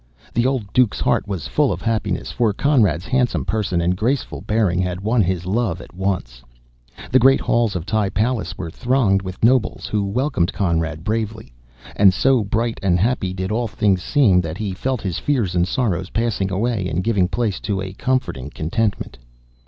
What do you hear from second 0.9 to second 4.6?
heart was full of happiness, for Conrad's handsome person and graceful